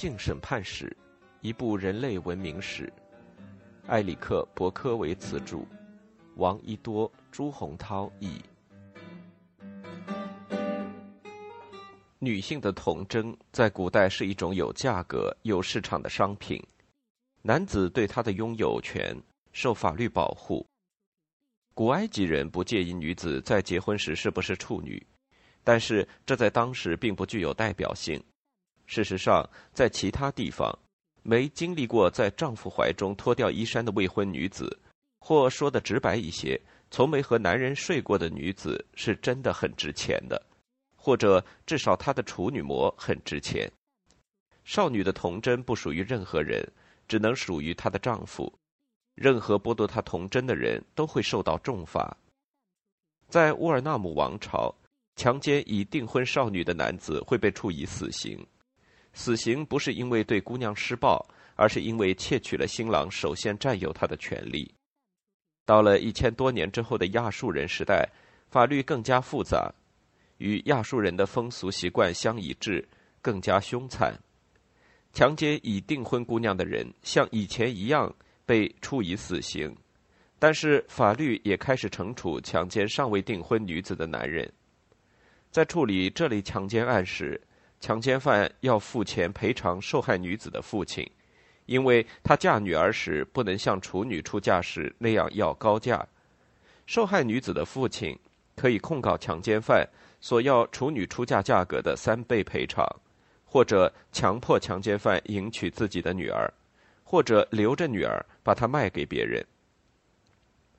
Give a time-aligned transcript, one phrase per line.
[0.00, 0.86] 性审判史》，
[1.42, 2.90] 一部人类文明史。
[3.88, 5.58] 埃里克·伯科维茨著，
[6.36, 8.40] 王一多、朱洪涛译。
[12.18, 16.58] 女性的童贞在古代是一种有价格、有市场的商品，
[17.42, 19.14] 男子对她的拥有权
[19.52, 20.66] 受法律保护。
[21.74, 25.06] 古埃及人不介意女子在结婚时是不是处女，
[25.62, 28.18] 但是这在当时并不具有代表性。
[28.90, 30.76] 事实上，在其他地方，
[31.22, 34.76] 没经历过在丈夫怀中脱掉衣衫的未婚女子，
[35.20, 40.44] 或说的直白一些，从没和男人睡过的女子，是真的很值钱的，
[40.96, 43.70] 或者至少她的处女膜很值钱。
[44.64, 46.60] 少女的童贞不属于任何人，
[47.06, 48.52] 只能属于她的丈夫。
[49.14, 52.16] 任何剥夺她童贞的人都会受到重罚。
[53.28, 54.74] 在乌尔纳姆王朝，
[55.14, 58.44] 强奸已订婚少女的男子会被处以死刑。
[59.20, 61.22] 死刑不是因为对姑娘施暴，
[61.54, 64.74] 而是因为窃取了新郎首先占有她的权利。
[65.66, 68.08] 到了一千多年之后的亚述人时代，
[68.48, 69.70] 法律更加复杂，
[70.38, 72.82] 与亚述人的风俗习惯相一致，
[73.20, 74.18] 更加凶残。
[75.12, 78.10] 强奸已订婚姑娘的人，像以前一样
[78.46, 79.76] 被处以死刑，
[80.38, 84.50] 但是法律也开始惩处强奸尚未订婚女子的男人。
[85.50, 87.38] 在处理这类强奸案时，
[87.80, 91.10] 强奸犯要付钱赔偿受害女子的父亲，
[91.64, 96.06] 因为他嫁女儿时不能像处女出嫁时那样要高价。
[96.84, 98.16] 受害女子的父亲
[98.54, 99.88] 可以控告强奸犯
[100.20, 102.86] 索要处女出嫁价格的三倍赔偿，
[103.46, 106.52] 或者强迫强奸犯迎娶自己的女儿，
[107.02, 109.42] 或者留着女儿把她卖给别人。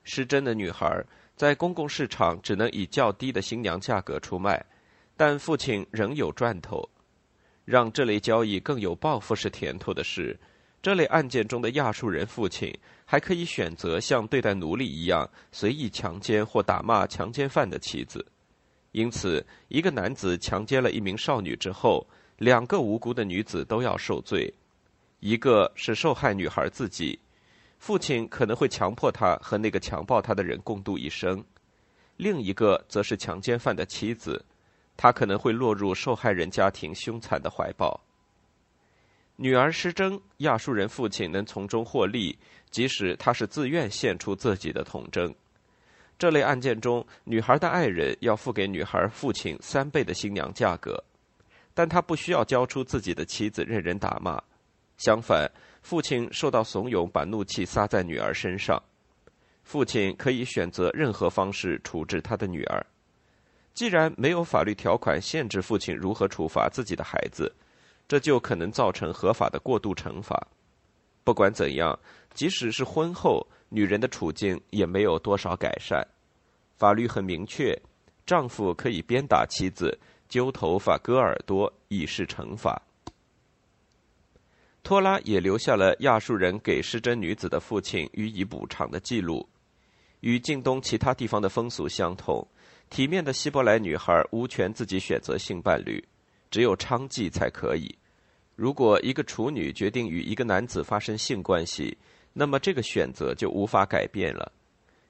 [0.04, 4.64] 失贞的女孩在公共市场只能以较低的新娘价格出卖。
[5.14, 6.88] 但父亲仍有赚头，
[7.64, 10.38] 让这类交易更有报复式甜头的是，
[10.82, 18.26] 这类案件中的亚述人父亲还可以选择像对待奴隶一样随意强奸或打骂强奸犯的妻子。
[18.90, 22.06] 因此，一个男子强奸了一名少女之后，
[22.36, 24.52] 两个无辜的女子都要受罪。
[25.20, 27.18] 一个是受害女孩自己，
[27.78, 31.40] 父亲可能会强迫她和那个强暴她的人共度一生；
[32.16, 34.44] 另一个则是强奸犯的妻子。
[34.96, 38.00] 他可能会落入受害人家庭凶残的怀抱。
[39.36, 42.38] 女儿失贞，亚述人父亲能从中获利，
[42.70, 45.34] 即使他是自愿献出自己的童贞。
[46.18, 51.02] 这类案件中，女孩的爱人要付给女孩父亲三倍的新娘价格，
[51.74, 54.40] 但他不需要交出自己的妻子任人打骂。
[54.98, 58.80] 相反，父亲受到怂恿，把怒气撒在女儿身上。
[59.64, 62.86] 父亲可以选择任何方式处置他的女儿。
[63.74, 67.52] 既然没有法律条款限制父亲如何处罚自己的孩子，
[68.06, 70.46] 这就可能造成合法的过度惩罚。
[71.24, 71.98] 不管怎样，
[72.34, 76.06] 即使是婚后，女人的处境也没有多少改善。
[76.76, 77.80] 法律很明确，
[78.26, 82.82] 丈夫可以鞭打妻子、揪头发、割耳朵，以示惩罚。
[84.82, 89.48] 托拉也留下了亚述人给失贞女子的父亲予以补偿的记录，
[90.20, 92.46] 与近东其他地方的风俗相同。
[92.92, 96.04] 体面的希伯来女孩无权自己选择性伴侣，
[96.50, 97.90] 只有娼妓才可以。
[98.54, 101.96] 如果一个处女决定与一个男子发生性关系，
[102.34, 104.52] 那么这个选择就无法改变了。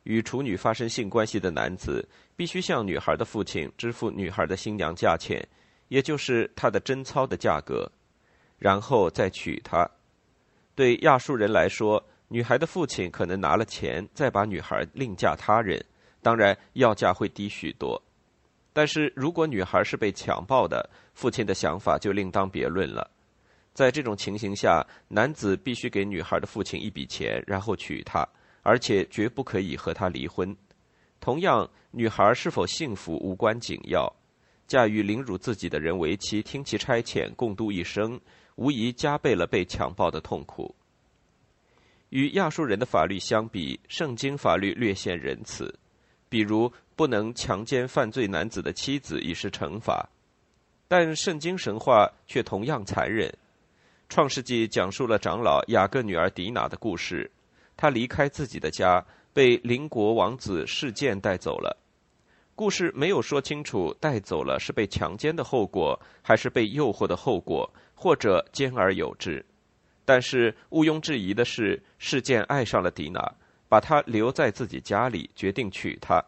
[0.05, 5.45] 与处女发生性关系的男子必须向女孩的父亲支付女孩的新娘价钱，
[5.89, 7.91] 也就是她的贞操的价格，
[8.61, 9.85] 然后再娶她。
[10.77, 15.85] 对亚述人来说，女孩的父亲可能拿了钱，再把女孩另嫁他人。
[16.23, 18.01] 当然，要价会低许多，
[18.73, 23.11] 但是如果女孩是被强暴的，父亲的想法就另当别论了。
[23.75, 28.27] 在这种情形下，男子必须给女孩的父亲一笔钱，然后娶她，
[28.63, 30.57] 而且绝不可以和她离婚。
[31.21, 34.13] 同样，女孩是否幸福无关紧要，
[34.69, 38.21] 嫁与凌辱自己的人为妻，听其差遣，共度一生，
[38.57, 40.75] 无疑加倍了被强暴的痛苦。
[42.11, 45.75] 与亚述人的法律相比，圣经法律略显仁慈。
[46.33, 50.09] 比如不能强奸犯罪男子的妻子以示惩罚，
[50.89, 53.31] 但圣经神话却同样残忍。
[54.09, 57.31] 创世纪讲述了长老雅各女儿迪娜的故事，
[57.77, 61.77] 她离开自己的家，被邻国王子事件带走了。
[62.55, 69.45] 故事没有说清楚带走了是被强奸的后果，还是被诱惑的后果，或者兼而有之。
[70.07, 73.21] 但是毋庸置疑的是，事件爱上了迪娜。
[73.73, 76.23] 把她留在自己家里，决定娶她。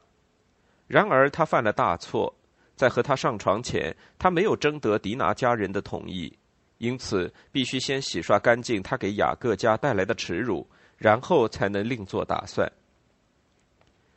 [0.87, 2.35] 然而他犯了大错，
[2.75, 6.33] 在和她上床前，他没有征得迪拿家人的同意，
[6.79, 12.67] 因此必须先洗刷干净他给雅各家带来的耻辱，然后才能另做打算。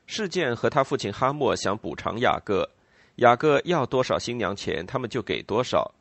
[0.06, 2.66] 事件和他父亲哈莫想补偿雅各，
[3.16, 5.94] 雅各要多少新娘钱，他们就给多少。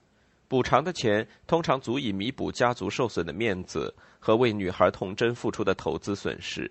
[0.47, 6.71] 补偿的钱通常足以弥补家族受损的面子和为女孩童贞付出的投资损失。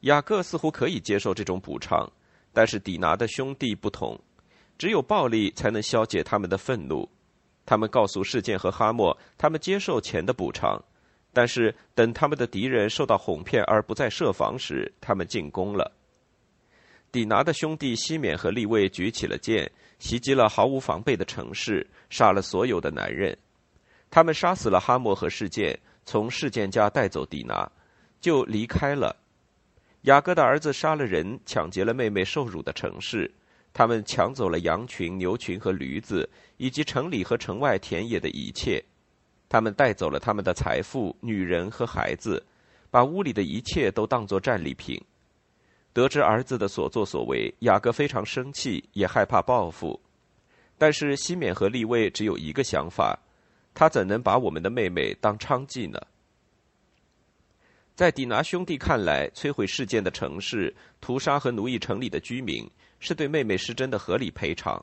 [0.00, 2.10] 雅各似乎可以接受这种补偿，
[2.52, 4.18] 但是底拿的兄弟不同，
[4.78, 7.08] 只有暴力才能消解他们的愤怒。
[7.66, 10.82] 他们告诉事件和哈莫，他们接受钱的补偿，
[11.32, 15.92] 但是等他们的敌人受到哄骗而不再设防时，他们进攻了。
[17.12, 23.36] 底拿的兄弟西缅和利卫举起了剑，袭击了毫无防备的城市，杀了所有的男人。
[24.10, 27.70] 他们杀死了哈莫和事件，从事件家带走底拿，
[28.20, 29.14] 就离开了。
[30.02, 33.30] 雅各的儿子杀了人，抢劫了妹妹受辱的城市。
[33.72, 38.82] 他们抢走了羊群、牛群和驴子，以及城里和城外田野的一切。
[39.48, 42.42] 他们带走了他们的财富、女人和孩子，
[42.90, 45.00] 把屋里的一切都当作战利品。
[45.92, 50.00] 得知儿子的所作所为，雅各非常生气，也害怕报复。
[50.78, 53.18] 但是西缅和利卫只有一个想法：
[53.74, 56.00] 他怎能把我们的妹妹当娼妓呢？
[58.00, 62.66] 在底拿兄弟看来，摧毁事件的城市、屠杀和奴役城里的居民，
[62.98, 64.82] 是对妹妹失贞的合理赔偿。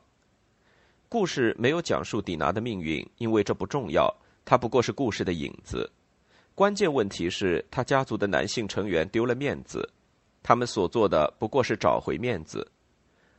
[1.10, 4.16] 故事没有讲述底拿的命运，因为这不重要，
[4.46, 5.92] 他不过是故事的影子。
[6.54, 9.90] 关键问题是他家族的男性成员丢了面子。
[10.44, 12.70] 他们所做的不过是找回面子。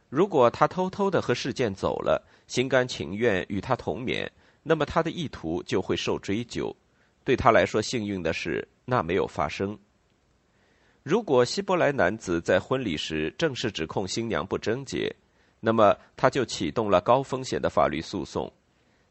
[0.09, 4.29] 如果他偷偷的和事件走了，心甘情愿与他同眠，
[4.65, 6.75] 那么他的意图就会受追究。
[7.23, 9.79] 对他来说，幸运的是那没有发生。
[11.03, 15.15] 如果希伯来男子在婚礼时正式指控新娘不贞洁，
[15.61, 18.51] 那么他就启动了高风险的法律诉讼。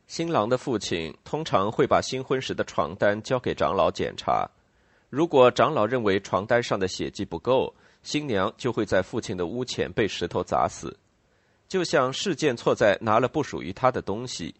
[0.08, 4.50] 新郎的父亲通常会把新婚时的床单交给长老检查。
[5.12, 7.72] 如果长老认为床单上的血迹不够，
[8.02, 10.98] 新娘就会在父亲的屋前被石头砸死，
[11.68, 14.56] 就像事件错在拿了不属于他的东西。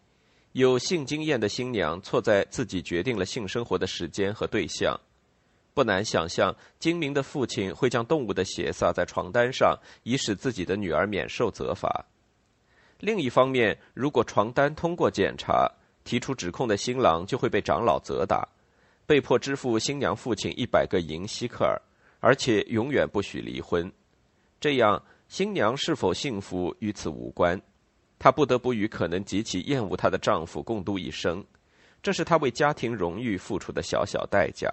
[0.52, 4.98] 有性经验的新娘错在自己决定了性生活的时间和对象。
[5.78, 12.04] 不难想象，精明的父亲会将动物的血洒在床单上，以使自己的女儿免受责罚。
[12.98, 15.70] 另一方面，如果床单通过检查，
[16.02, 18.44] 提出指控的新郎就会被长老责打，
[19.06, 21.80] 被迫支付新娘父亲一百个银希克尔。
[22.18, 23.88] 而且永远不许离婚，
[24.58, 27.56] 这样新娘是否幸福与此无关。
[28.18, 31.46] 她不得不与可能极其厌恶她的丈夫共度一生，
[32.02, 34.68] 这是她为家庭荣誉付出的小小代价。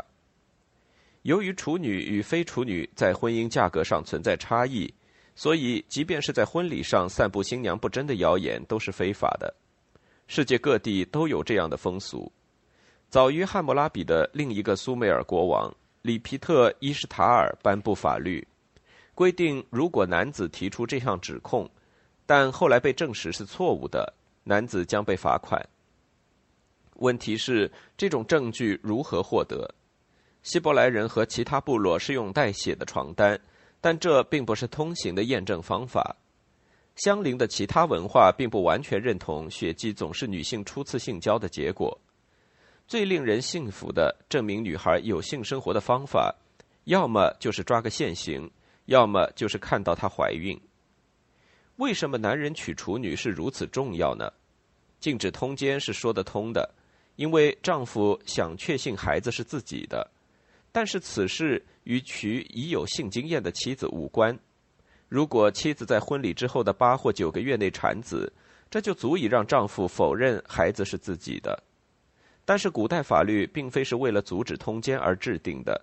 [1.26, 4.94] 由于处女与非处女在婚姻价格上存在差异，
[5.34, 9.52] 所以即便是在婚礼上散布新娘不贞的谣言都是非法的。
[10.28, 12.32] 世界各地都有这样的风俗。
[13.10, 15.74] 早于汉谟拉比的另一个苏美尔国王。
[16.04, 18.48] 里皮特伊什塔尔颁布法律，
[19.16, 21.68] 规定如果男子提出这项指控，
[22.28, 24.14] 但后来被证实是错误的，
[24.44, 25.60] 男子将被罚款。
[26.98, 29.68] 问题是这种证据如何获得？
[30.46, 33.38] 希伯来人和其他部落是用带血的床单，
[33.82, 36.16] 但这并不是通行的验证方法。
[36.98, 42.00] 相邻的其他文化并不完全认同血迹总是女性初次性交的结果。
[42.88, 46.34] 最令人信服的证明女孩有性生活的方法，
[46.84, 48.48] 要么就是抓个现行，
[48.86, 50.56] 要么就是看到她怀孕。
[51.78, 54.32] 为什么男人娶处女是如此重要呢？
[55.00, 56.70] 禁止通奸是说得通的，
[57.16, 60.12] 因为丈夫想确信孩子是自己的。
[60.76, 64.38] 但是此事与娶已有性经验的妻子无关。
[65.08, 68.30] 如果妻子在婚礼之后的八或九个月内产子，
[68.70, 71.58] 这就足以让丈夫否认孩子是自己的。
[72.44, 75.82] 但是，古代法律并非是为了阻止通奸而制定的，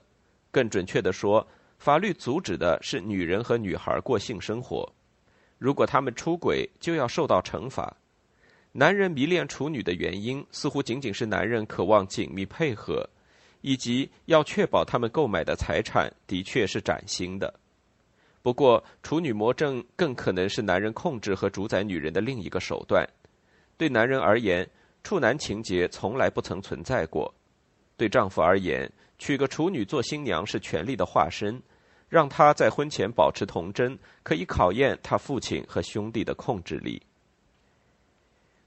[0.50, 1.46] 更准确的说，
[1.78, 4.86] 法律阻止的是女人和女孩过性生活。
[5.56, 7.96] 如果他们出轨，就要受到惩罚。
[8.72, 13.08] 男人迷恋处女的原因，似乎仅仅是男人渴望紧密配合，
[13.62, 17.52] 以及要确保他们购买的财产的确是崭新的。
[18.42, 23.08] 不过，处女魔症更可能是男人控制和主宰女人的另一个手段。
[23.78, 24.68] 对男人而言，
[25.02, 27.32] 处男情节从来不曾存在过。
[27.96, 31.62] 对丈夫而言，娶个处女做新娘是权力的化身，
[32.08, 37.00] 让她在婚前保持童真，可以考验他父亲和兄弟的控制力。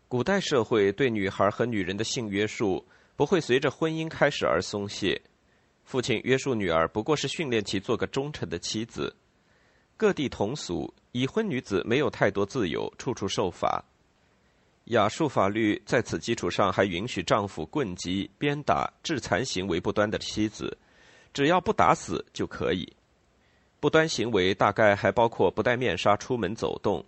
[0.08, 2.86] 古代社会对女孩和女人的性约束
[3.16, 5.22] 不会随着婚姻开始而松懈。
[5.84, 9.16] 父亲约束女儿，不过是训练其做个忠诚的妻子。
[9.98, 13.84] 各地同俗，已婚女子没有太多自由，处处受罚。
[14.86, 20.78] 亚述法律在此基础上还允许丈夫棍击、鞭打、致残行为不端的妻子，
[21.34, 22.92] 只要不打死就可以。
[23.80, 27.04] 不端行为大概还包括不戴面纱出门走动。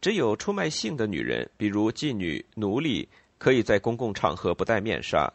[0.00, 5.32] 只有出卖性的女人，比如妓女、奴隶，可以在公共场合不戴面纱。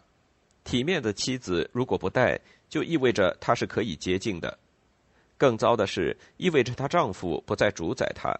[0.63, 2.39] 体面的妻子如果不戴，
[2.69, 4.57] 就意味着她是可以接近的。
[5.37, 8.31] 更糟的是，意味着她丈夫不再主宰她，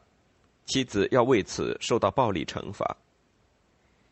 [0.66, 2.96] 妻子要为此受到暴力惩罚。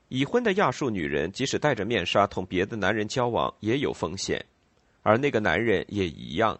[0.07, 4.43] 已婚的亚述女人即使戴着面纱同别的男人交往，也有风险，
[5.03, 6.59] 而那个男人也一样。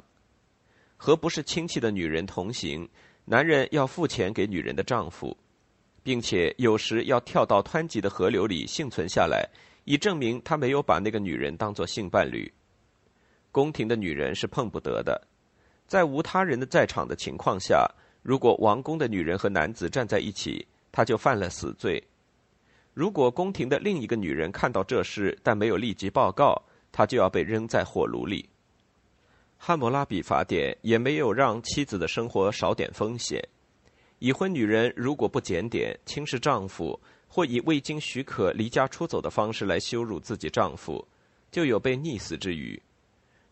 [0.95, 2.87] 和不是亲戚的女人同行，
[3.25, 5.35] 男人要付钱给女人的丈夫，
[6.03, 9.47] 并且有时要跳到湍急的河流里幸存下来，
[9.85, 12.51] 以证明他没有把那个女人当作性伴侣。
[13.51, 15.19] 宫廷的女人是碰不得的，
[15.87, 17.89] 在无他人的在场的情况下，
[18.21, 22.03] 如果王宫的女人和男子站在一起，他就犯了死罪。
[22.93, 28.47] 如果宫廷的另一个女人看到这事，但没有立即报告，他就要被扔在火炉里。
[29.57, 33.41] 汉谟拉比法典也没有让妻子的生活少点风险。
[34.19, 41.07] 已婚女人如果不检点、轻视丈夫，或以未经许可离家出走的方式来羞辱自己丈夫，
[41.51, 42.81] 就有被溺死之虞。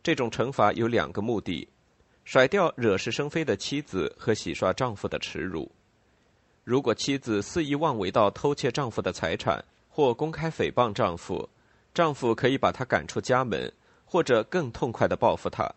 [0.03, 1.67] 这种惩罚有两个目的：
[2.25, 5.71] 甩掉惹是生非的妻子和洗刷丈夫的耻辱。
[6.65, 11.47] 如果妻子肆意妄为到偷窃丈夫的财产，或公开诽谤丈夫，
[11.93, 13.71] 丈夫可以把她赶出家门，
[14.03, 15.73] 或者更痛快的报复她。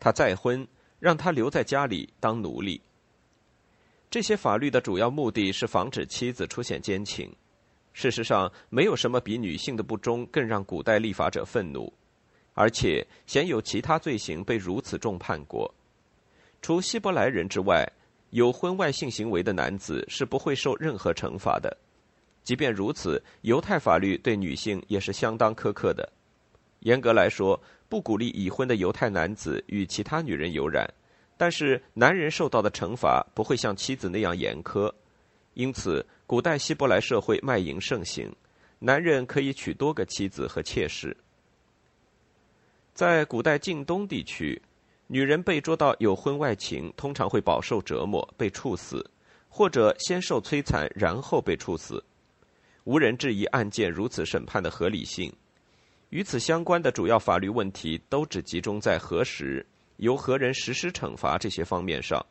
[0.00, 0.66] 她再婚，
[0.98, 2.80] 让她留在家里当奴隶。
[4.12, 7.34] 这些法律的主要目的是防止妻子出现奸情。
[7.94, 11.90] 事实上，没有什么比女性的不忠更让古代立法者愤怒，
[12.52, 15.74] 而且鲜有其他罪行被如此重判过。
[16.60, 17.90] 除希伯来人之外，
[18.28, 21.74] 有婚外性行为的男子是不会受任何惩罚的。
[22.42, 26.06] 即便如此，犹太法律对女性也是相当苛刻的。
[26.80, 30.86] 严格来说，不鼓励已婚的犹太男子与其他女人有染，
[31.42, 34.88] 但是男人受到的惩罚不会像妻子那样严苛。
[35.54, 38.32] 因此，古代希伯来社会卖淫盛行，
[38.78, 41.16] 男人可以娶多个妻子和妾室。
[42.94, 44.62] 在古代近东地区，
[45.08, 49.04] 女人被捉到有婚外情，通常会饱受折磨，被处死，
[49.48, 52.00] 或者先受摧残，然后被处死。
[52.84, 55.32] 无人质疑案件如此审判的合理性。
[56.10, 59.66] 与此相关的主要法律问题都只集中在何时
[60.02, 62.26] 由何人实施惩罚这些方面上：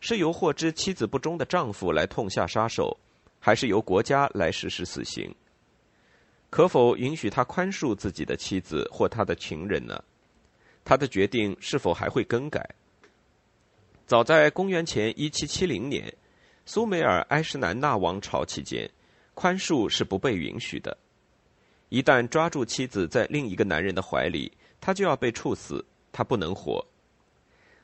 [0.00, 2.98] 是由获知妻子不忠的丈夫来痛下杀手，
[3.38, 5.32] 还是由国家来实施死刑？
[6.50, 10.02] 可否允许他宽恕自己的妻子或他的情人呢？
[10.84, 12.68] 他的决定是否还会更改？
[14.04, 16.12] 早在公元前一七七零年，
[16.66, 18.90] 苏美尔埃什南纳王朝期间，
[19.34, 20.98] 宽恕是不被允许的。
[21.90, 26.86] 一旦抓住妻子在另一个男人的怀里，他就要被处死，他不能活。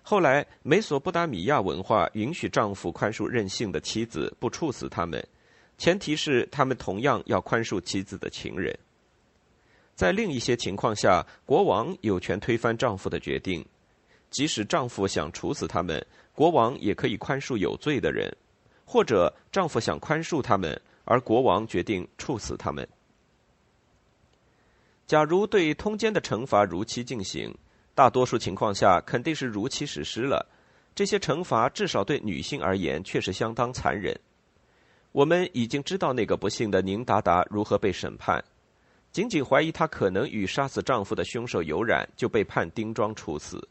[0.02, 5.26] 后来，美索不达米亚文化允许丈夫宽恕任性的妻子，不处死他们，
[5.76, 8.78] 前提是他们同样要宽恕妻子的情人。
[9.94, 13.62] 在另一些情况下，国王有权推翻丈夫的决定，
[14.30, 18.35] 即使丈夫想处死他们，国王也可以宽恕有罪的人，
[18.85, 22.88] 或者丈夫想宽恕他们，而国王决定处死他们。
[25.06, 27.52] 假如对通奸的惩罚如期进行，
[27.98, 30.46] 大多数情况下肯定是如期实施了。
[30.94, 34.16] 这些惩罚至少对女性而言确实相当残忍。
[35.10, 38.40] 我们已经知道那个不幸的宁达达如何被审判，
[39.10, 43.68] 仅仅怀疑他可能与杀死丈夫的凶手有染，就被判丁庄处死。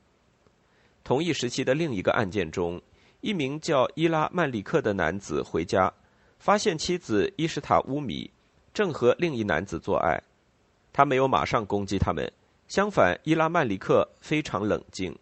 [1.06, 2.82] 同一时期的另一个案件中，
[3.22, 5.90] 一名叫伊拉曼里克的男子回家，
[6.38, 8.30] 发现妻子伊什塔乌米
[8.74, 10.22] 正和另一男子做爱。
[10.92, 12.30] 他没有马上攻击他们，
[12.68, 15.18] 相反，伊拉曼里克非常冷静。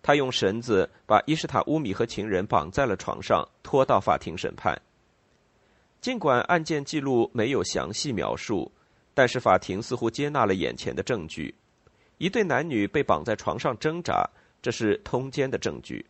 [0.00, 4.80] 他用绳子把伊什塔乌米和情人绑在了床上，拖到法庭审判。
[6.00, 8.70] 尽管案件记录没有详细描述，
[9.14, 11.54] 但是法庭似乎接纳了眼前的证据：
[12.18, 14.28] 一对男女被绑在床上挣扎，
[14.60, 16.04] 这是通奸的证据。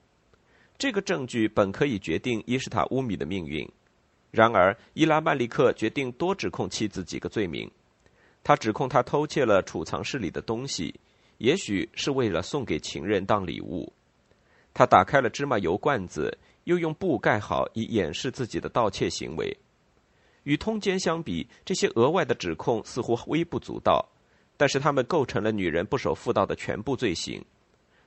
[0.76, 3.67] 这个证据本可以决定伊什塔乌米的命运，
[4.33, 7.71] 然而伊拉曼里克决定多指控妻子几个罪名。
[8.44, 10.94] 他指控他偷窃了储藏室里的东西，
[11.38, 13.90] 也许是为了送给情人当礼物。
[14.74, 19.56] 他打开了芝麻油罐子，又用布盖好，以掩饰自己的盗窃行为。
[20.42, 24.06] 与通奸相比，这些额外的指控似乎微不足道，
[24.58, 27.42] 但是他们构成了女人不守妇道的全部罪行。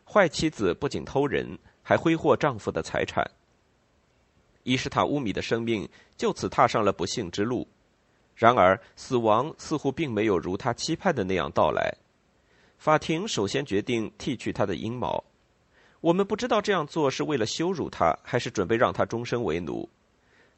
[0.05, 3.27] 坏妻子不仅偷人，还挥霍丈夫的财产。
[4.61, 7.67] 伊什塔乌米的生命就此踏上了不幸之路。
[8.37, 11.91] 然而，死亡似乎并没有如他期盼的那样到来。
[12.77, 15.23] 法庭首先决定剃去他的阴毛。
[16.01, 19.89] 我们不知道这样做是为了羞辱他，还是准备让他终身为奴。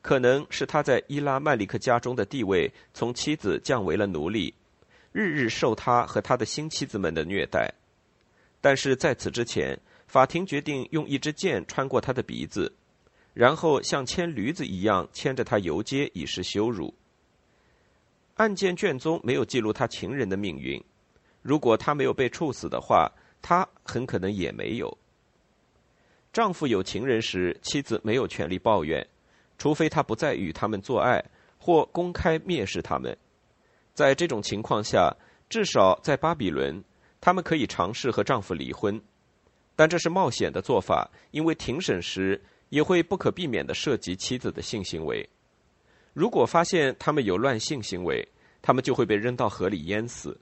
[0.02, 4.54] 可能是他在伊拉曼利克家中的地位从妻子降为了奴隶，
[5.14, 7.74] 日日受他和他的新妻子们的虐待。
[8.60, 12.74] 但是在此之前，法庭决定用一支箭穿过他的鼻子，
[13.34, 16.94] 然后像牵驴子一样牵着他游街，以示羞辱。
[18.40, 20.82] 案件卷宗没有记录他情人的命运。
[21.42, 24.98] 如果他没有被处死的话，他很可能也没有。
[26.32, 29.06] 丈夫有情人时，妻子没有权利抱怨，
[29.58, 31.22] 除非他不再与他们做爱
[31.58, 33.16] 或公开蔑视他们。
[33.94, 35.14] 在这种情况下，
[35.50, 36.82] 至少在巴比伦，
[37.20, 39.02] 他们可以尝试和丈夫离婚，
[39.76, 45.28] 但这是冒险的做法，因为庭审时也会不可避免的涉及妻子的性行为。
[46.14, 48.28] 如果发现他们有乱性行为，
[48.62, 50.38] 他们就会被扔到河里淹死。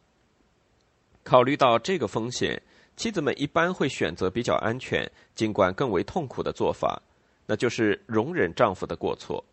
[1.24, 2.62] 考虑到这个风险，
[2.96, 7.02] 妻子们一般会选择比较安全、尽管更为痛苦的做法，
[7.46, 9.44] 那就是容忍丈夫的过错。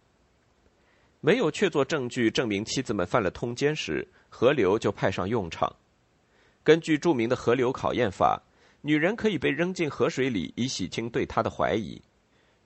[1.21, 5.75] 没有确凿证据证明妻子们犯了通奸时，河流就派上用场。
[6.63, 8.41] 根据著名的河流考验法，
[8.83, 12.01] 女人可以被扔进河水里以洗清对她的怀疑。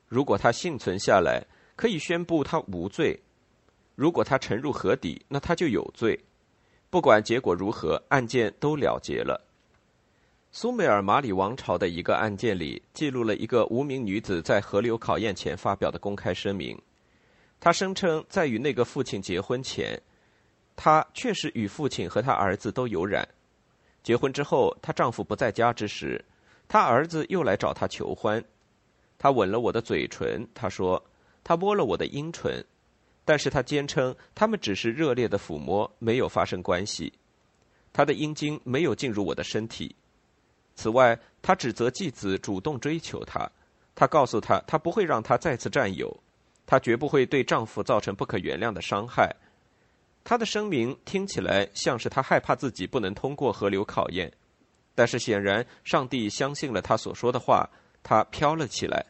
[0.07, 1.43] 如果她幸存下来，
[1.77, 3.19] 可以宣布她无罪。
[3.99, 6.17] 如果他沉入河底，那他就有罪。
[6.89, 9.45] 不管结果如何，案件都了结了。
[10.53, 16.81] 苏美尔马里王朝的一个案件里，记录了一个无名女子在河流考验前发表的公开声明。
[17.59, 20.01] 她声称，在与那个父亲结婚前，
[20.77, 23.29] 她确实与父亲和他儿子都有染。
[24.05, 26.25] 结婚之后，她丈夫不在家之时，
[26.69, 28.41] 她儿子又来找她求欢。
[29.19, 31.05] 他吻了我的嘴唇，他说，
[31.43, 32.65] 他摸了我的阴唇。
[33.29, 37.13] 但是他坚称，他们只是热烈的抚摸，没有发生关系。
[37.93, 39.95] 他的阴茎没有进入我的身体。
[40.75, 43.47] 此外，他指责继子主动追求他。
[43.95, 46.11] 他告诉他，他不会让他再次占有，
[46.65, 49.31] 他绝不会对丈夫造成不可原谅的伤害。
[50.25, 54.33] 他的声明听起来像是他害怕自己不能通过河流考验，
[54.95, 57.69] 但是显然，上帝相信了他所说的话，
[58.03, 59.05] 他飘了起来。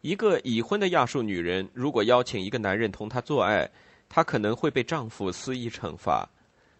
[0.00, 3.68] 一个已婚的亚述女人，如果邀请一个男人同她做爱，
[4.08, 6.28] 她可能会被丈夫肆意惩罚。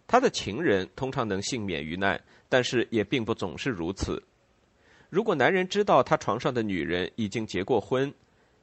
[0.07, 4.23] 她的情人通常能幸免于难，但是也并不总是如此。
[5.09, 8.13] 如果男人知道他床上的女人已经结过婚，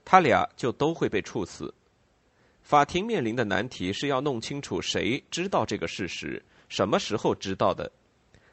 [0.04, 1.72] 他俩就都会被处死。
[2.62, 7.90] 法庭面临的难题是要弄清楚谁知道这个事实，什么时候知道的。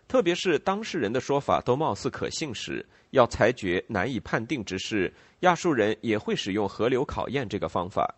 [0.07, 8.13] 特别是当事人的说法都貌似可信时，要裁决难以判定之事，亚述人也会使用河流考验这个方法。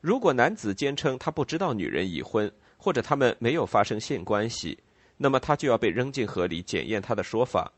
[0.00, 4.76] 如果男子坚称他不知道女人已婚，或者他们没有发生性关系，
[5.16, 7.70] 那么他就要被扔进河里检验他的说法。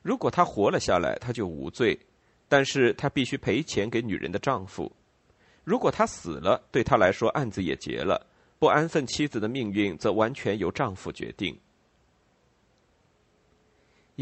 [0.00, 1.96] 如果他活了下来，他就无罪，
[2.48, 4.90] 但是他必须赔钱给女人的丈夫。
[5.62, 8.26] 如果他死了，对他来说案子也结了，
[8.58, 11.56] 不安分妻子的命运则完全由丈夫决定。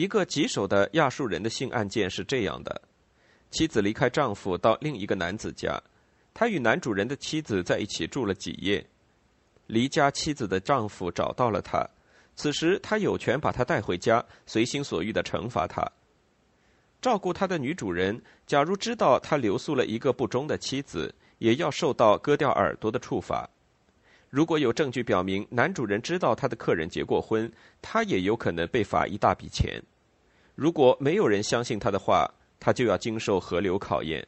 [0.00, 2.80] 一个棘手的亚述人的性案件是这样的：
[3.50, 5.78] 妻子离开丈夫到另一个男子家，
[6.32, 8.82] 他与男主人的妻子在一起住了几夜。
[9.66, 11.86] 离家妻子的丈夫找到了他，
[12.34, 15.86] 此时他有权把他带回家，随心所欲的惩罚他。
[17.02, 23.46] 照顾他的女主人，假如知道他留宿了一个不忠的妻子，也要受到割掉耳朵的处罚。
[24.30, 29.82] 如果有证据表明男主人知道他的客人结过婚，他也有可能被罚一大笔钱。
[30.54, 34.26] 如果没有人相信他的话，他就要经受河流考验。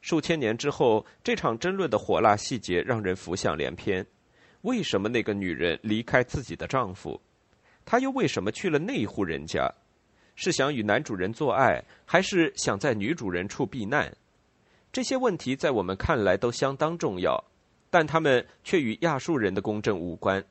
[0.00, 4.06] 数千年之后，这场争论的火辣细节让人浮想联翩：
[4.62, 7.20] 为什么那个女人离开自己的丈夫？
[7.84, 9.72] 她又为什么去了那一户人家？
[10.36, 14.14] 是想与男主人做爱，还是想在女主人处避难？
[14.92, 17.44] 这些问题在我们看来都相当重要。
[17.92, 20.44] 但他们却与亚述人的公正无关。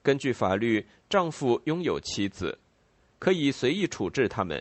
[0.00, 2.56] 根据法律，丈夫拥有妻子，
[3.22, 4.60] 可以随意处置他们。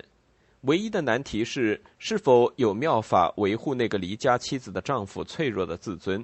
[0.62, 6.24] 唯一的难题是，是否有妙法维护那个离家妻子的丈夫脆弱的自尊。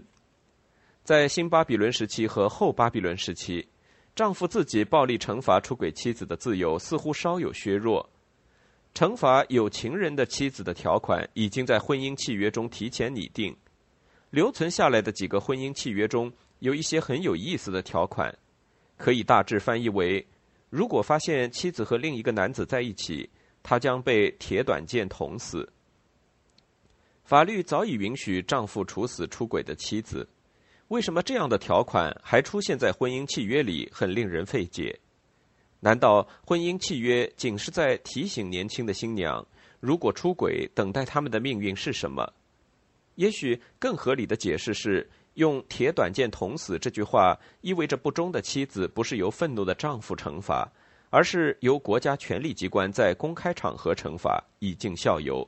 [1.03, 3.67] 在新巴比伦时期和后巴比伦时期，
[4.15, 8.07] 丈夫自己暴力惩罚出轨妻子的自由似乎稍有削弱。
[8.93, 13.57] 惩罚有情人的妻子的条款已经在婚姻契约中提前拟定。
[14.29, 18.31] 留存下来的几个婚姻契约中有一些很有意思的条款，
[18.95, 20.23] 可以大致翻译为：
[20.69, 23.29] 如果发现妻子和另一个男子在一起，
[23.63, 25.67] 他将被铁短剑捅死。
[27.23, 30.27] 法律早已允许丈夫处死出轨的妻子，
[30.87, 34.97] 为什么这样的条款还出现在婚姻契约里，很令人费解？
[35.79, 39.45] 难道婚姻契约仅是在提醒年轻的新娘，
[39.79, 42.33] 如果出轨，等待他们的命运是什么？
[43.15, 50.67] 也许更合理的解释是，用“铁短剑捅死”这句话，意味着不忠的妻子不是由愤怒的丈夫惩罚，
[51.11, 55.47] 而是由国家权力机关在公开场合惩罚，以儆效尤。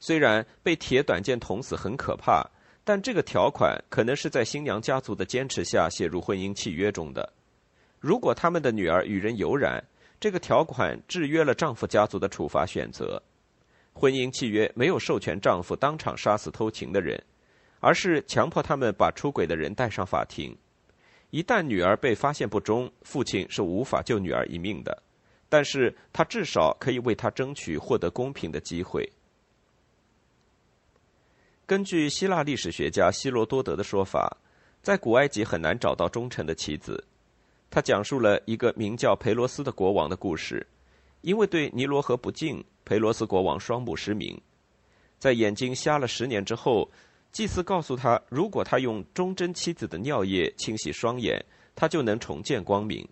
[0.00, 2.42] 虽然被铁短剑捅死很可怕，
[2.84, 7.30] 但这个条款可能是在新娘家族的坚持下写入婚姻契约中的。
[8.00, 9.84] 如果他们的女儿与人有染，
[10.18, 13.22] 这个条款制约了丈夫家族的处罚选择。
[13.92, 17.22] 婚姻契约没有授权丈夫当场杀死偷情的人，
[17.84, 20.56] 而是强迫他们把出轨的人带上法庭。
[21.28, 25.02] 一旦女儿被发现不忠，父亲是无法救女儿一命的，
[25.50, 29.06] 但是他至少可以为她争取获得公平的机会。
[31.66, 34.34] 根据希腊历史学家希罗多德的说法，
[34.80, 37.04] 在古埃及很难找到忠诚的妻子。
[37.70, 40.66] 他讲述了一个名叫裴罗斯的国王的故事。
[41.20, 44.40] 因为对尼罗河不敬，裴罗斯国王双目失明。
[45.18, 46.90] 在眼睛瞎了十年之后，
[47.34, 51.44] 祭司告诉他，如果他用忠贞妻子的尿液清洗双眼，
[51.74, 53.04] 他就能重见光明。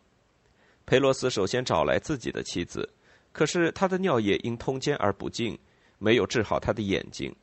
[0.86, 2.88] 裴罗斯首先找来自己的妻子，
[3.32, 5.58] 可是他的尿液因通奸而不净，
[5.98, 7.34] 没有治好他的眼睛。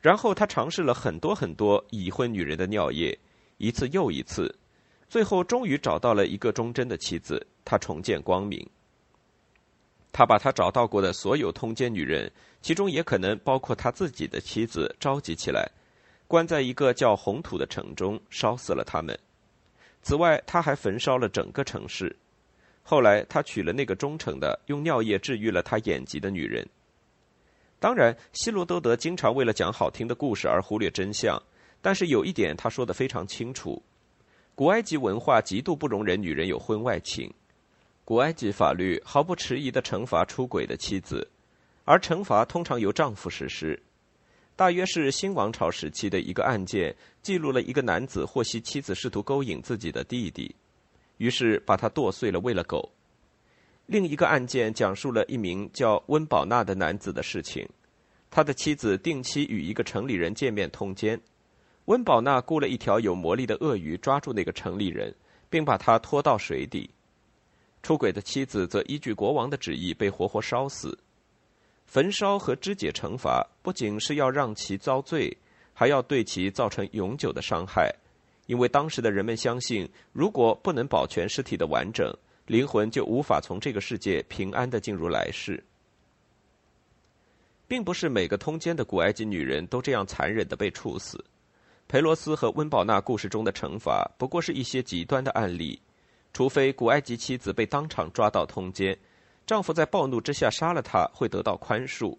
[0.00, 3.16] 然后他尝试了很多很多已婚女人的尿液，
[3.58, 4.52] 一次又一次。
[5.08, 8.68] 最后，终于找到了一个忠贞的妻子，他重见光明。
[10.10, 15.70] 他把他找到过的所有通奸女人，其中也可能包括他自己的妻子，召集起来，
[16.30, 19.18] 关在一个叫红土的城中，烧死了他们。
[20.00, 22.16] 此外，他还焚烧了整个城市。
[22.84, 26.64] 后来，他娶了那个忠诚的、用尿液治愈了他眼疾的女人。
[27.80, 31.36] 当然，希罗多德经常为了讲好听的故事而忽略真相，
[31.82, 33.82] 但是有一点他说的非常清楚。
[34.54, 37.28] 古埃及文化极度不容忍女人有婚外情，
[38.04, 41.28] 古埃及法律毫不迟疑地惩罚出轨的妻子，
[41.84, 43.82] 而惩罚通常由丈夫实施。
[44.60, 50.54] 大约是新王朝时期的一个案件，记录了一个男子获悉妻子试图勾引自己的弟弟，
[51.16, 52.92] 于是把他剁碎了喂了狗。
[53.86, 57.66] 另一个案件讲述了一名叫温宝纳的男子的事情，
[58.30, 61.18] 他的妻子定期与一个城里人见面通奸。
[61.86, 65.14] 温宝纳雇了一条有魔力的鳄鱼抓住那个城里人，
[65.48, 66.90] 并把他拖到水底。
[67.82, 70.98] 出轨的妻子则依据国王的旨意被活活烧死。
[71.90, 75.36] 焚烧和肢解惩罚不仅是要让其遭罪，
[75.74, 77.92] 还要对其造成永久的伤害，
[78.46, 82.08] 因为当时的人们相信，如果不能保全尸体的完整，
[82.46, 85.60] 灵魂就无法从这个世界平安的进入来世。
[87.66, 91.24] 并不是每个通奸的古埃及女人都这样残忍的被处死。
[91.88, 95.80] 裴罗斯和温宝纳故事中的惩罚不过是一些极端的案例，
[96.32, 98.96] 除非古埃及妻子被当场抓到通奸，
[99.50, 102.16] 丈夫在暴怒之下杀了她，会得到宽恕。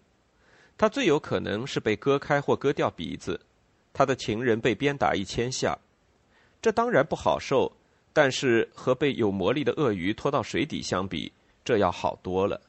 [0.76, 3.40] 她最有可能是被割开或割掉鼻子，
[3.94, 5.78] 她的情人被鞭打一千下，
[6.60, 7.72] 这当然不好受，
[8.12, 11.32] 但是和被有魔力的鳄鱼拖到水底相比，
[11.64, 12.60] 这要好多了。